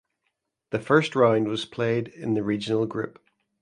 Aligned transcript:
The 0.71 0.79
first 0.79 1.15
round 1.15 1.47
was 1.47 1.65
played 1.65 2.07
in 2.07 2.33
the 2.33 2.41
regional 2.41 2.87
group. 2.87 3.19